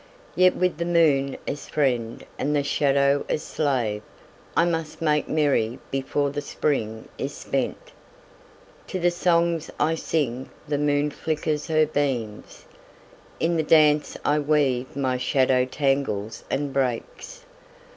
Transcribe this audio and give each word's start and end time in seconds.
Yet 0.35 0.55
with 0.55 0.79
the 0.79 0.83
moon 0.85 1.37
as 1.47 1.69
friend 1.69 2.25
and 2.39 2.55
the 2.55 2.63
shadow 2.63 3.23
as 3.29 3.43
slave 3.43 4.01
I 4.57 4.65
must 4.65 4.99
make 4.99 5.29
merry 5.29 5.77
before 5.91 6.31
the 6.31 6.41
Spring 6.41 7.07
is 7.19 7.35
spent. 7.35 7.91
To 8.87 8.99
the 8.99 9.11
songs 9.11 9.69
I 9.79 9.93
sing 9.93 10.49
the 10.67 10.79
moon 10.79 11.11
flickers 11.11 11.67
her 11.67 11.85
beams; 11.85 12.65
In 13.39 13.57
the 13.57 13.61
dance 13.61 14.17
I 14.25 14.39
weave 14.39 14.95
my 14.95 15.17
shadow 15.19 15.65
tangles 15.65 16.45
and 16.49 16.73
breaks. 16.73 17.45